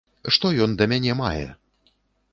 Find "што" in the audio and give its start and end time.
0.37-0.49